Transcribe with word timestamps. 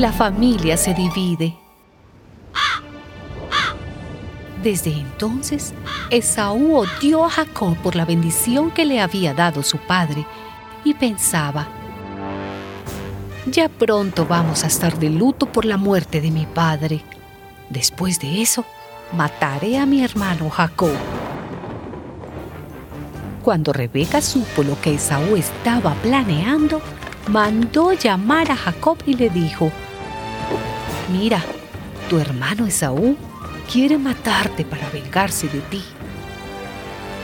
la 0.00 0.12
familia 0.12 0.78
se 0.78 0.94
divide. 0.94 1.54
Desde 4.62 4.92
entonces, 4.92 5.74
Esaú 6.08 6.76
odió 6.76 7.26
a 7.26 7.28
Jacob 7.28 7.76
por 7.82 7.96
la 7.96 8.06
bendición 8.06 8.70
que 8.70 8.86
le 8.86 9.02
había 9.02 9.34
dado 9.34 9.62
su 9.62 9.76
padre 9.76 10.24
y 10.84 10.94
pensaba, 10.94 11.68
ya 13.46 13.68
pronto 13.68 14.24
vamos 14.24 14.64
a 14.64 14.68
estar 14.68 14.98
de 14.98 15.10
luto 15.10 15.44
por 15.44 15.66
la 15.66 15.76
muerte 15.76 16.22
de 16.22 16.30
mi 16.30 16.46
padre. 16.46 17.02
Después 17.68 18.18
de 18.20 18.40
eso, 18.40 18.64
mataré 19.12 19.76
a 19.76 19.84
mi 19.84 20.02
hermano 20.02 20.48
Jacob. 20.48 20.96
Cuando 23.44 23.74
Rebeca 23.74 24.22
supo 24.22 24.62
lo 24.62 24.80
que 24.80 24.94
Esaú 24.94 25.36
estaba 25.36 25.92
planeando, 25.96 26.80
mandó 27.30 27.92
llamar 27.92 28.50
a 28.50 28.56
Jacob 28.56 28.98
y 29.06 29.14
le 29.14 29.30
dijo, 29.30 29.70
Mira, 31.12 31.42
tu 32.08 32.18
hermano 32.18 32.66
Esaú 32.66 33.16
quiere 33.72 33.98
matarte 33.98 34.64
para 34.64 34.88
vengarse 34.90 35.48
de 35.48 35.60
ti. 35.60 35.82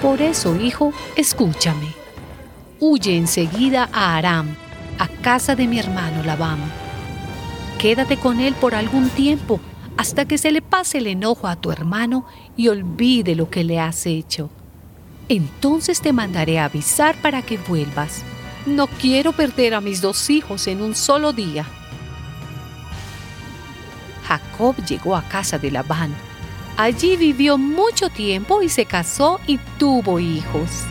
Por 0.00 0.20
eso, 0.20 0.56
hijo, 0.56 0.92
escúchame. 1.16 1.94
Huye 2.80 3.16
enseguida 3.16 3.88
a 3.92 4.16
Aram, 4.16 4.56
a 4.98 5.06
casa 5.06 5.54
de 5.54 5.68
mi 5.68 5.78
hermano 5.78 6.24
Labán. 6.24 6.58
Quédate 7.78 8.16
con 8.16 8.40
él 8.40 8.54
por 8.54 8.74
algún 8.74 9.08
tiempo 9.10 9.60
hasta 9.96 10.24
que 10.24 10.38
se 10.38 10.50
le 10.50 10.62
pase 10.62 10.98
el 10.98 11.06
enojo 11.06 11.46
a 11.46 11.56
tu 11.56 11.70
hermano 11.70 12.26
y 12.56 12.68
olvide 12.68 13.36
lo 13.36 13.50
que 13.50 13.62
le 13.62 13.78
has 13.78 14.06
hecho. 14.06 14.50
Entonces 15.28 16.00
te 16.00 16.12
mandaré 16.12 16.58
a 16.58 16.64
avisar 16.64 17.14
para 17.16 17.42
que 17.42 17.58
vuelvas. 17.58 18.24
No 18.66 18.86
quiero 18.86 19.32
perder 19.32 19.74
a 19.74 19.80
mis 19.80 20.00
dos 20.00 20.30
hijos 20.30 20.66
en 20.66 20.82
un 20.82 20.94
solo 20.94 21.32
día. 21.32 21.66
Jacob 24.26 24.76
llegó 24.84 25.16
a 25.16 25.22
casa 25.22 25.58
de 25.58 25.70
Labán. 25.70 26.14
Allí 26.76 27.16
vivió 27.16 27.58
mucho 27.58 28.08
tiempo 28.08 28.62
y 28.62 28.68
se 28.68 28.86
casó 28.86 29.40
y 29.46 29.58
tuvo 29.78 30.20
hijos. 30.20 30.84